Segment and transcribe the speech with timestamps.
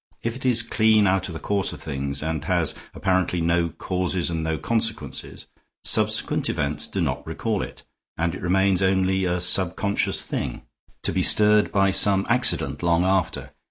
[0.23, 4.31] If it is clean out of the course of things, and has apparently no causes
[4.31, 5.45] and no consequences,
[5.83, 7.83] subsequent events do not recall it,
[8.17, 10.63] and it remains only a subconscious thing,
[11.03, 13.51] to be stirred by some accident long after.